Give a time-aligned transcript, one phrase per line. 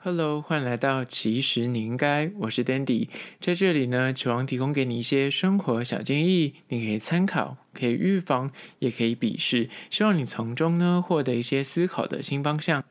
[0.00, 3.08] Hello，欢迎来到其实你应该，我是 Dandy，
[3.40, 12.84] 在这里呢，希望提供给你一些生活小建议，你可以参考，可以预防，也可以鄙视，希望你从中呢获得一些思考的新方向。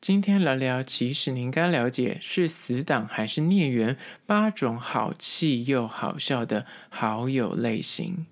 [0.00, 3.96] 今天聊聊，其实你应该了解是死党还是孽缘，
[4.26, 8.26] 八种好气又好笑的好友类型。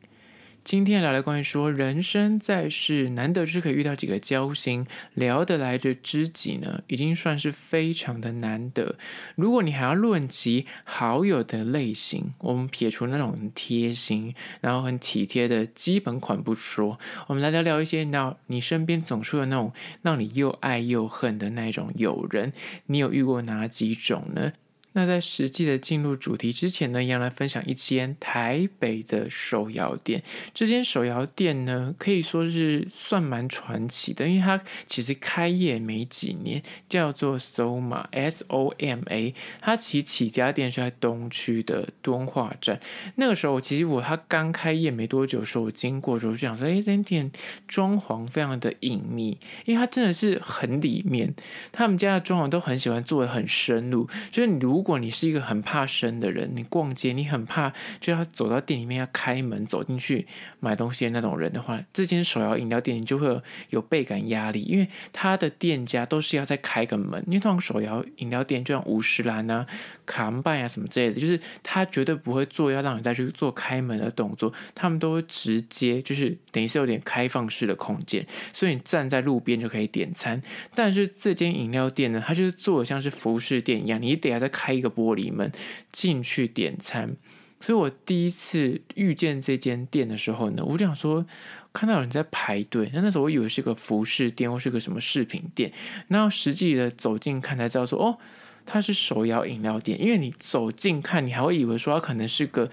[0.63, 8.97] 今天聊聊关于说，人生在世，难得是可以遇到几个交心、聊得来的知己呢，已经算是非常的难得。
[9.35, 19.73] 如果你还要论及好友的类型，我们撇除那种很贴心、然后很体贴的基本款不说，我们来聊聊一些，那你身边总是有那种
[20.03, 22.53] 让你又爱又恨的那种友人，
[22.87, 24.53] 你有遇过哪几种呢？
[24.93, 30.23] 那在实际的进入主题之前呢，一样来分享一间台北的手摇店。
[30.53, 39.35] 这间手摇店呢，可以说是算蛮传奇的，因为它其实开业没几年，叫做 Soma S O M A。
[39.61, 42.81] 它其起家店是在东区的敦化站。
[43.15, 47.31] 那个时候，其实我它刚开业没多久的时候，我经过的时候就想说，哎，这间店
[47.69, 51.33] 装潢非常的隐秘，因为它真的是很里面。
[51.71, 60.27] 他们家的装潢都很喜欢做的很深入，就是你如如果你是一个很怕生的人，你逛街你很怕，就要走到店里面要开门走进去
[60.59, 69.67] 买东西的那种人的话，这间手摇饮料店你就会有倍感压力，因为他的店家都是要再开个门，因为通常手摇饮料店就像五十岚啊、
[70.07, 80.41] 卡门拜啊什么之类的，就是他绝对不会做要让你再去做开门的动作，他们都会直接就是等于是有点开放式的空间，所以你站在路边就可以点餐。
[80.75, 84.70] 但是这间饮料店呢，它就是做的像是服饰店一样，你得要再开。
[84.71, 85.51] 开一个玻璃门
[85.91, 87.17] 进去点餐，
[87.61, 91.27] 所以我第一次遇见这间店的时候呢，我就想说
[91.73, 95.73] 看到有人在排队，那那时候我以为是个服饰店或是个什么饰品店，
[96.07, 98.19] 然后实际的走近看才知道说哦，
[98.65, 102.71] 它是手摇饮料店，因为你走近看，你还会以为说它可能是个。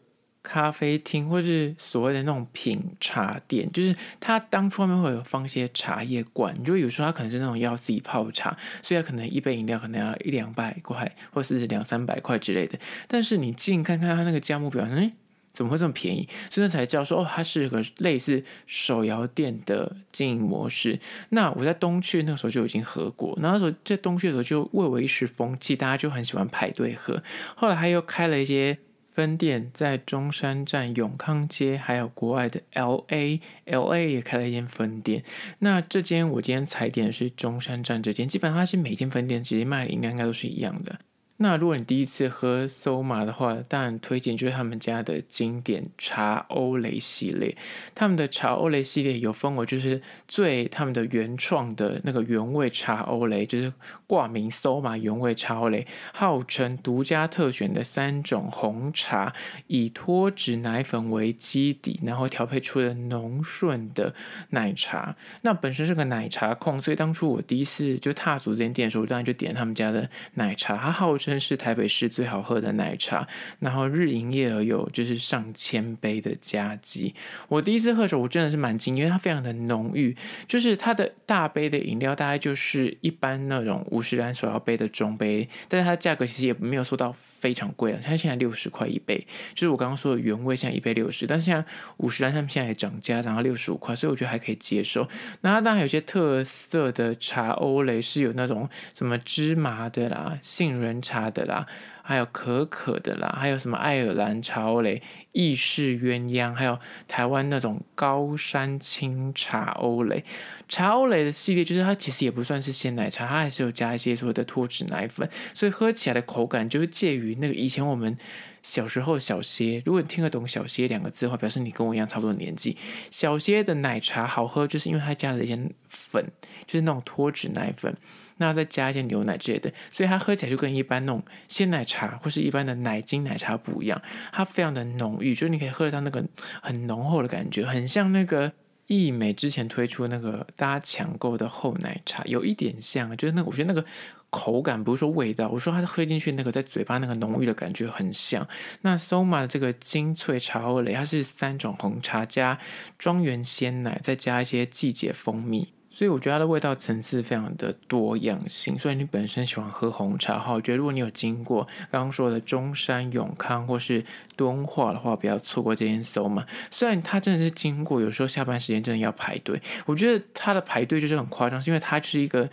[0.48, 12.80] 咖啡厅或是所谓的那种品茶店，就是他当初外面会有放一些茶叶罐，你就有时候他可能是那种要自己泡茶，所以他可能一杯饮料可能要一两百块，或是两三百块之类的。
[13.10, 15.12] 但是你近看看他那个价目表，哎，
[15.52, 16.30] 怎么会这么便宜？
[16.50, 20.98] 所以才知道说哦，它是个类似手摇店的经营模式。
[21.30, 27.22] 那我在东区那个时候就已经喝过，然后那时候在东区的时候就蔚为一时风气，大家就很喜欢排队喝。
[27.56, 28.78] 后来他又开了一些。
[29.18, 35.24] 分店在中山站、永康街，还有国外的 LA，LA 也开了一间分店。
[35.58, 41.00] 那这间我今天踩点是中山站这间，基本上它是每间分店直接卖的应该应该都是一样的。
[41.40, 47.56] 那如果你第一次喝 Soma 的话，当然推荐就是他们家的经典茶欧蕾系列。
[47.94, 53.72] 他们的茶欧蕾系列有分为就是最他们的原创的那个原味茶欧蕾，就是
[54.08, 59.36] 挂名 Soma 原味茶欧蕾，号称独家特选的三种红茶，
[59.68, 64.16] 以脱脂奶粉为基底，然后调配出了浓顺的
[64.50, 65.16] 奶茶。
[65.44, 71.27] 那本身是个奶茶控，所以当初我第一次就踏足这间店的时候，我当然就点他们家的奶茶，它号称。
[71.28, 73.28] 真是台北市最好喝的奶茶，
[73.60, 77.14] 然后日营业额有就是上千杯的佳绩。
[77.50, 80.16] 我第一次喝的时候，我真的是蛮惊，因为它非常的浓郁，
[80.48, 91.64] 就是它的大杯的饮料大概就是一般那种五十岚手摇杯的中杯，但是它的价格其实也没有说到非常贵了，它现在六十块一杯，就是我刚刚说的原味现在一杯六十，但是现在
[91.98, 95.08] 五十岚他们现在也涨价，涨到六十五块，所以我觉得还可以接受。
[95.42, 101.28] 那它当然有些特色的茶欧蕾是有那种什么芝麻的啦、杏仁茶。
[101.28, 101.68] 的啦，
[102.08, 105.02] 还有可可的啦，还有什么爱尔兰茶欧蕾、
[105.34, 110.24] 意式鸳鸯，还有台湾那种高山青茶欧蕾。
[110.70, 118.18] 茶欧蕾的系列就是它其实也不算是鲜奶茶，它还是有加一些所谓的脱脂奶粉，所以喝起来的口感就是介于那个以前我们
[118.68, 119.82] 小时候小歇。
[119.86, 122.76] 如果你听得懂“小歇”两个字的话，表示你跟我一样差不多年纪。
[123.10, 125.58] 小歇的奶茶好喝，就是因为它加了一些
[125.88, 126.22] 粉，
[126.66, 127.96] 就是那种脱脂奶粉。
[128.40, 134.00] 那再加一些牛奶之类的，所以它喝起来就跟一般那种鲜奶茶或是一般的奶精奶茶不一样，
[134.34, 136.24] 它非常的浓郁，就是你可以喝得到那个
[136.62, 138.52] 很浓厚的感觉，很像那个
[138.88, 143.86] 益美之前推出那个大家抢购的厚奶茶，有一点像，就是那个我觉得那个
[144.30, 148.48] 口感不是说味道，我说它喝进去那个在嘴巴那个浓郁的感觉很像。
[148.82, 152.60] 那 Soma 的这个精粹茶欧蕾，它是三种红茶加
[152.98, 155.74] 庄园鲜奶，再加一些季节蜂蜜。
[155.98, 158.78] 所以我觉得它的味道层次非常的多样性。
[158.78, 164.06] 所以你本身喜欢喝红茶的话，我觉得如果你有经过刚刚说的中山永康或是
[164.36, 166.46] 敦化的话，不要错过这间 Soma。
[166.70, 169.60] 虽然它真的是经过，有时候下班时间真的要排队。
[169.88, 172.48] 我觉得它的排队就是很夸张，是因为它是一个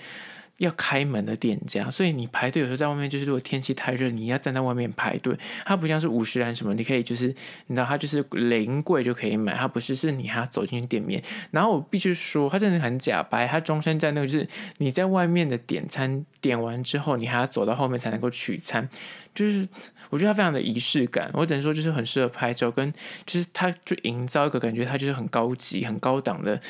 [0.59, 5.37] 要开门的店家，所以你排队有时候在外面，就是如果天气太热，你要站在外面排队。
[5.65, 7.27] 它不像是五十岚什么，你可以就是
[7.67, 11.23] 你知道，它就是临柜就可以买，它不是是你还要走进去店面。
[11.51, 14.47] 然后我必须说，它真的很假掰，它中山站那个就是
[14.79, 18.89] 你在外面的点餐点完之后，你还要走到后面才能够取餐，
[19.35, 19.69] 就是
[20.11, 21.29] 我觉得它非常的仪式感。
[21.33, 22.93] 我只能说，就是很适合拍照，跟
[23.27, 26.61] 就是它就营造一个感觉，它就是很高级、很高档的。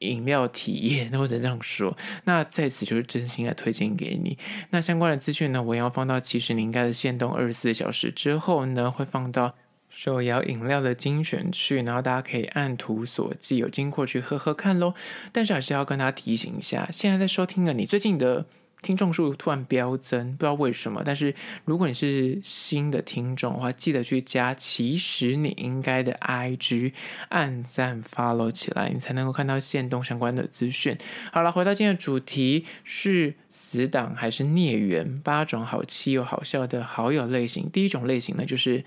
[0.00, 1.96] 饮料体验，或者这样说。
[2.24, 4.38] 那在此就是真心的推荐给你。
[4.70, 9.54] 那相关的资讯呢，我要放到其实你应该的限动二十四小时之后呢，会放到
[9.88, 14.94] 手摇饮料的精选区，然后大家可以按图索骥，有经过去喝喝看咯。
[15.32, 18.46] 但是还是要跟大家提醒一下，现在在收听的你最近的。
[18.80, 21.02] 听众数突然飙增，不知道为什么。
[21.04, 21.34] 但是
[21.64, 24.54] 如果你是新的听众的话，记得去加。
[24.54, 26.92] 其实你应该的 IG
[27.28, 30.96] 按赞 follow 起来，你才能够看到限动相关的资讯。
[31.32, 35.20] 好了，回到今天的主题是死党还是孽缘？
[35.20, 37.68] 八种好气又好笑的好友类型。
[37.70, 38.84] 第一种类型呢，就是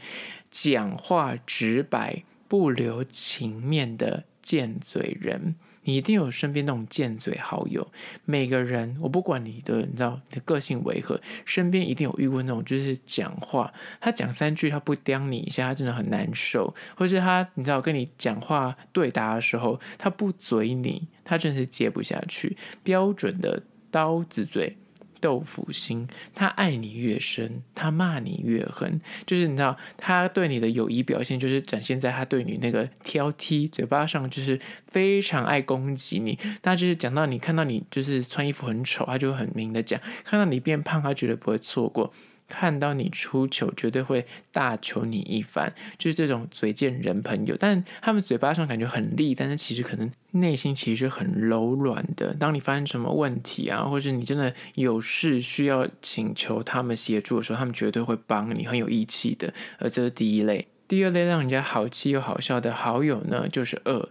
[0.49, 5.55] 讲话直白、不留情面的贱嘴人。
[5.83, 7.91] 你一定有身边那种贱嘴好友，
[8.25, 24.77] 每个人，我不管你的，你知道你的个性为何，身边一定有遇过那种，就是讲话，他讲三句他不刁你一下，他真的很难受，或是他，你知道跟你讲话对答的时候，他不嘴你，他真的是接不下去，标准的刀子嘴。
[25.21, 28.99] 豆腐心，他爱你越深，他骂你越狠。
[29.25, 36.37] 就是你知道，他对你的友谊表现，就是展现在他对你那个挑剔，嘴巴上就是非常爱攻击你。
[36.61, 42.11] 他就是讲到你看到你就是穿衣服很丑，他就很明的讲；看到你变胖，他绝对不会错过。
[42.51, 47.55] 看到你出糗，绝对会大求你一番，就是这种嘴贱人朋友。
[47.57, 52.33] 但他们嘴巴上感觉很利，但是其实可能内心其实很柔软的。
[52.33, 59.53] 当你发生什么问题啊，或是你真的有事需要请求他们协助的时候，他们绝对会帮你，很有义气的。
[59.79, 64.09] 而这是第一类，第二类让人家好气又好笑的好友呢，就是二。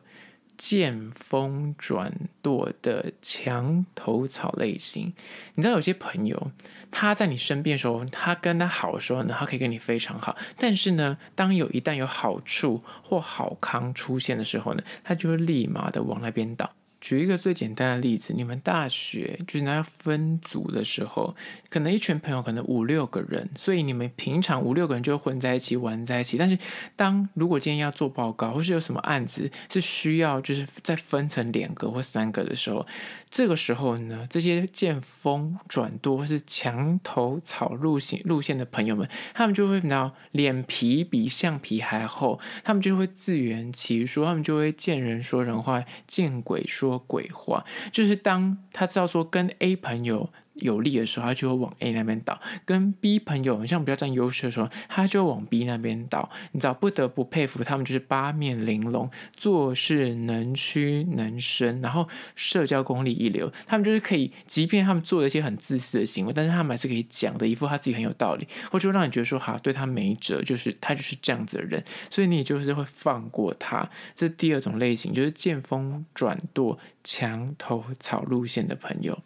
[0.61, 2.13] 见风转
[2.43, 5.11] 舵的墙头草类型，
[5.55, 6.53] 你知道有些朋友
[6.91, 16.71] 他在你身边的时候，他跟他好的时候呢，他可以跟你非常好，但是呢，当有一旦有好处或好康出现的时候呢，他就会立马的往那边倒。
[17.01, 21.35] 举一个最简单的例子，你们大学就是那要分组的时候，
[21.71, 26.37] 可能一群朋友可能五六个人，所以你们平常五六个人就混在一起玩在一起。
[26.37, 26.59] 但是
[26.97, 32.87] 当如果今天要做报告，或是有什么案子是需要就是再分成两个或三个的时候，
[33.31, 46.90] 这个时候呢，这些见风转舵或是墙头草路线路线的朋友们，他们就会拿脸皮比橡皮还厚，他们就会自圆其说，他们就会见人说人话，见鬼说。
[46.91, 50.29] 说鬼话，就是当他知道说跟 A 朋友
[50.61, 52.35] 有利的时候，他就会往 A 那边倒；
[52.65, 56.31] 跟 B 朋友像比较占优势的时候，他就往 B 那边倒。
[56.53, 63.53] 你知道，不得不佩服他们，就是八面玲珑，做事能屈能伸，然后社交功力一流。
[63.67, 73.89] 他们就是可以，即便他们做了一些很自私的行为，但是他们还是可以讲的一副他自己很有道理，或者让你觉得说好对他没辙，就是他就是这样子的人，所以你就是会放过他。
[74.15, 79.19] 这是第二种类型，就是见风转舵、墙头草路线的朋友。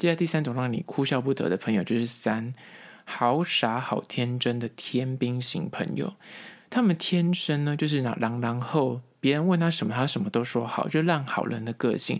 [0.00, 2.54] 接下来第三种让你哭笑不得的朋友就是三，
[3.04, 6.14] 好傻好天真的天兵型朋友，
[6.70, 12.18] 他们天生呢就是那狼狼后，别人问他什么，他什么都说好，就烂好人的个性，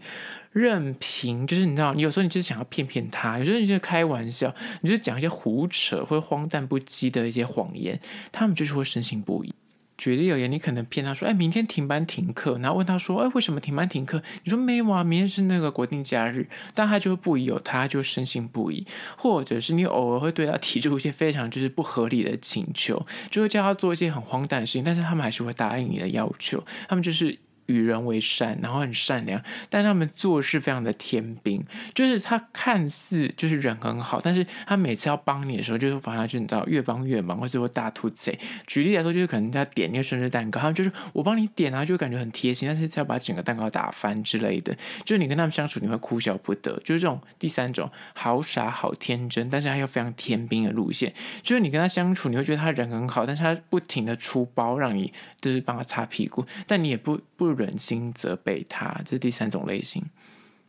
[0.52, 7.98] 任凭就是你知道，你有时候你就是想要骗骗他，有时候你就是开玩笑，你就讲一些胡扯或荒诞不羁的一些谎言，
[8.30, 9.54] 他们就是会深信不疑。
[10.00, 18.86] 举例而言，你可能骗他说：“哎，明天停班停课。”然后问他说：“哎，为什么停班停课？”你说：“没有啊，明天是那个国定假日。”但他就会不疑有他，就深信不疑。
[19.18, 26.64] 或者是你偶尔会对他提出一些非常就是不合理的请求，就会叫他做一些很荒诞的事情，但是他们还是会答应你的要求。
[26.88, 27.38] 他们就是。
[27.70, 38.36] 与人为善，然后很善良，但他们做事非常的天兵，就是他看似就是人很好，但是他每次要帮你的时候，就是反而就你知道越帮越忙，或者说大兔贼。
[38.66, 44.74] 举例来说，就是可能他点那个生日蛋糕，他们就是我帮你点啊，就感觉很贴心，但是他要把整个蛋糕打翻之类的，
[45.04, 46.72] 就是你跟他们相处你会哭笑不得。
[46.84, 51.12] 就是这种第三种好傻好天真，但是他又非常天兵的路线，
[51.42, 57.59] 就是你跟他相处你会觉得他人很好，但是他不停的出包让你就是帮他擦屁股，但你也不不。
[57.60, 60.02] 忍心责备他，这是第三种类型。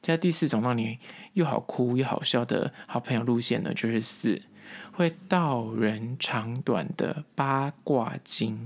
[0.01, 0.97] 接下来第四种让你
[1.33, 4.41] 又好哭又好笑的好朋友路线呢，就是四
[4.93, 8.65] 会道人长短的八卦经。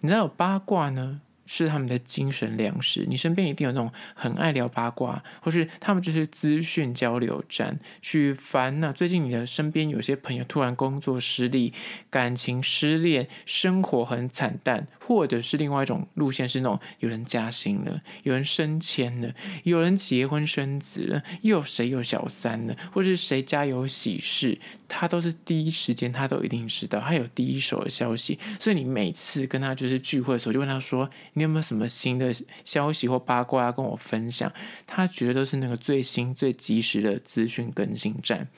[0.00, 3.06] 你知道有八卦呢，是他们的精神粮食。
[3.08, 7.78] 你身边一定有那种很爱聊八卦，或是他们就是资讯交流站。
[8.02, 11.72] 去烦恼，最近你的身边有些朋友突然工作失利、
[12.10, 19.32] 感情失恋、生活很惨淡，或者是另外一种路线是那种有人加薪了、有人升迁了、
[19.64, 28.38] 有人结婚生子了，又有谁有小三了，或是谁家有喜事，他都是第一时间，他都一定知道，他有第一手的消息。
[28.58, 34.50] 所以你每次跟他就是聚会的时候，就问他说：“你有没有什么新的消息或八卦要跟我分享？”
[34.88, 38.48] 他觉得都是那个最新、最及时的资讯更新站。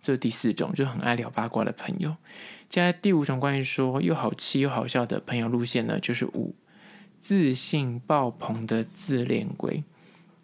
[0.00, 2.16] 这是第四种，就很爱聊八卦的朋友。
[2.68, 6.54] 接下来第五种关于说又好气又好笑的朋友路线呢，就是五
[7.20, 9.84] 自信爆棚的自恋鬼。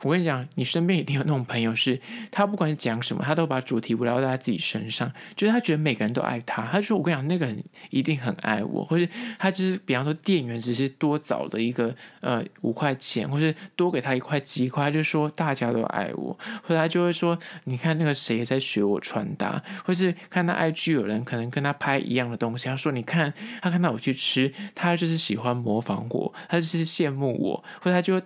[0.03, 6.67] 我跟你讲，你身边一定有那种朋友是，他不管讲什么，他都把主题围绕在他自己身上，就是他觉得每个人都爱他。
[6.67, 16.39] 他说：“我跟你讲，那个人一定很爱我。”或是他就是，比方说店员只是多找了一个呃五块钱，或是多给他一块鸡块，就说大家都爱我。
[16.63, 28.21] 或者他就会说：“你看那个谁也在学我穿搭。”或是看他 IG 有人可能跟他拍一样的东西，他说：“你看他看到我去吃，他就是喜欢模仿我，他就是羡慕我。”或者他就。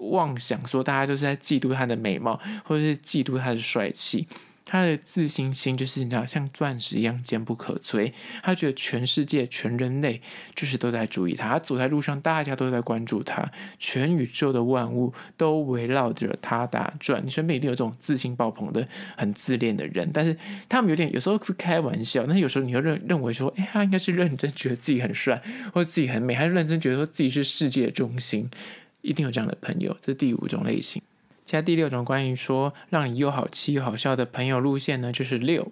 [0.00, 4.26] 妄想说大家就是在嫉妒他的美貌，或者是嫉妒他的帅气，
[4.64, 8.12] 他的自信心就是你知道像钻石一样坚不可摧。
[8.42, 10.20] 他觉得全世界、全人类
[10.54, 17.24] 就是都在注意他，他走在路上，大家都在关注他，全宇宙的万物都围绕着他打转。
[17.24, 18.86] 你身边一定有这种自信爆棚的、
[19.16, 20.36] 很自恋的人，但是
[20.68, 25.40] 他们有点有时候是开玩笑，但是有时候你会认认为说，哎，他应该是认真觉得自己很帅，
[25.72, 28.50] 或者自己很美，还是认真觉得说自己是世界中心。
[29.06, 31.00] 一定有这样的朋友，这是第五种类型。
[31.46, 35.70] 现在第六种关于说让你又好气又好笑的朋友路线呢，就是六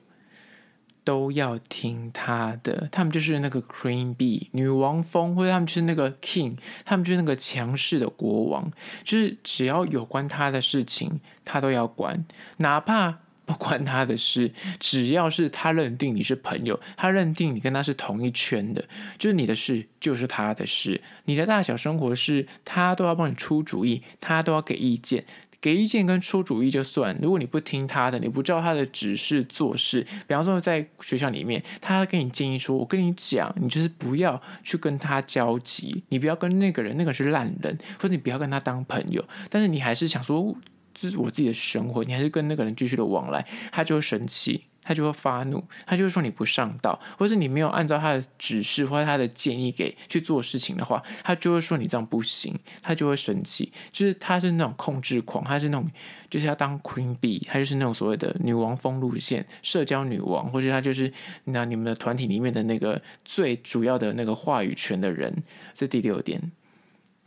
[1.03, 8.71] 都要听他的，他们就是那个 Queen Bee 女王风，或者他们就是那个 King，他们就是那个强势的国王，
[9.03, 12.25] 就是只要有关他的事情，他都要管，
[12.59, 13.24] 哪怕。
[13.47, 18.85] 不关他的事，只要是他认定你是朋友，他认定你跟他是同一圈的，
[19.19, 25.25] 就是你的事就是他的事，你的大小生活事他都要帮你出主意，他都要给意见，
[25.61, 27.17] 给意见跟出主意就算。
[27.21, 40.57] 如果你不听他的，你不照他的指示做事，比方说在学校里面，他给你建议说：“我跟你讲，你就是不要去跟他交集，你不要跟那个人，那个是烂人，或者你不要跟他当朋友。”但是你还是想说。
[40.95, 53.73] 这是我自己的生活，你还是跟那个人继续的往来，他就会生气，他就会发怒，他就会说你不上道，或是你没有按照他的指示或者他的建议给去做事情的话，他就会说你这样不行，他就会生气。
[53.91, 55.91] 就是他是那种控制狂，他是那种
[56.31, 61.13] 就是要当 queen bee，他就是那种所谓的女王风路线，社交女王，或者他就是
[61.45, 65.43] 那你们的团体里面的那个最主要的那个话语权的人。
[65.75, 66.53] 这第六点。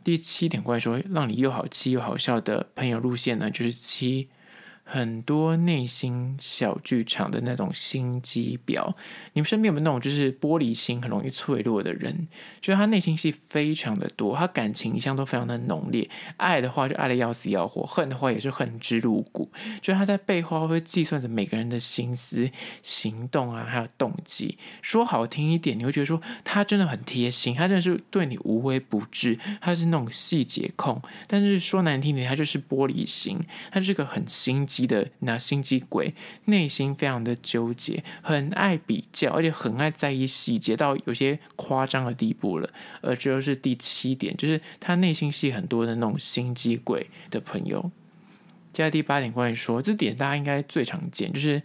[0.08, 4.30] 第七点，关于说让你又好气又好笑的朋友路线呢，就是七。
[4.90, 8.94] 很多内心小剧场的那种心机婊，
[9.34, 12.26] 你们身边有没有那种就是玻璃心很容易脆弱的人？
[12.58, 19.52] 就是他内心戏非常的多，他感情一向都非常的浓烈，爱的话就爱的要死要活，恨的话也是恨之入骨。
[19.82, 22.50] 就是他在背后会计算着每个人的心思、
[22.82, 24.56] 行动啊，还有动机。
[24.80, 31.02] 说好听一点，你会觉得说他真的很贴心，他真的是对你无微不至，他是那种细节控。
[31.26, 33.38] 但是说难听点，他就是玻璃心，
[33.70, 34.77] 他是个很心机。
[34.86, 42.70] 的那心机鬼，内心非常的纠结，很爱比较，而且很爱在意细节，到有些夸张的地步了。
[43.00, 47.90] 而这就是第七点，就是他内心戏很多的那种心机鬼的朋友。
[48.72, 51.62] 接下来第八点，关于说这点大家应该最常见，就是。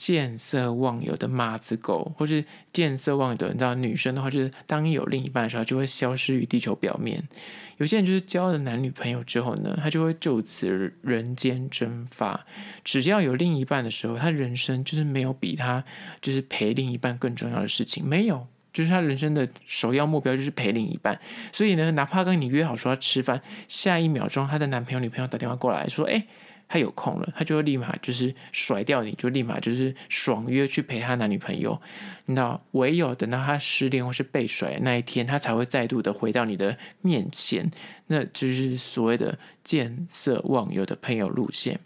[0.00, 2.42] 见色忘友的马子狗，或是
[2.72, 7.22] 见色忘友的，你知道女生的话，就是当你有另一半的时候，就会消失于地球表面。
[7.76, 12.46] 有些人就是交了男女朋友之后呢，他就会就此人间蒸发。
[12.82, 15.84] 只要有另一半的时候，他人生就是没有比他
[16.22, 21.20] 就是陪另一半更重要的事情，没有，就是他人生的首要目标就是陪另一半。
[21.52, 26.24] 所以呢，哪怕跟你约好说要吃饭，下一秒钟他的男朋友女朋友打电话过来说，哎。
[26.72, 31.82] 他有空了，他就会立马就是甩掉你，就立马就是爽约去陪他男女朋友。
[32.26, 37.68] 你知道，唯有等到他失恋或是被甩那一天，他才会再度的回到你的面前。
[38.06, 41.80] 那就是所谓的见色忘友的朋友路线。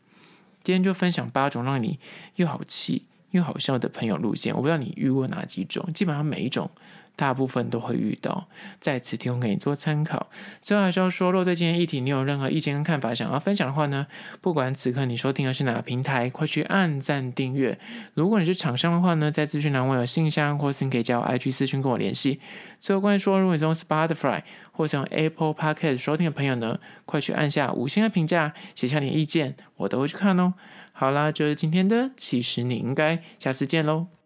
[0.63, 1.99] 今天就分享八种让你
[2.37, 4.55] 又好气又好笑的朋友路线。
[4.55, 6.71] 我不知道你遇过哪几种，基本上每一种
[7.17, 8.47] 大部分都会遇到，
[8.81, 10.29] 在此提供给你做参考。
[10.61, 14.07] 最后还是要说，若对今天议题你有任何意见跟看法想要分享的话呢，
[14.41, 17.79] 不管此刻你收听的是哪个平台，快去按赞订阅。
[18.15, 22.41] 如果你是厂商的话呢，在资讯栏我有信箱，或是你可以加我 IG 私讯跟我联系。
[22.81, 24.43] 最后关于说，如果你是用 Spotify
[24.73, 30.55] 或是用 Apple Podcast 收听的朋友呢，快去按下五星的评价，写下你的意见，我都会去看哦。
[30.93, 34.24] 好啦，就是今天的，其实你应该下次见喽。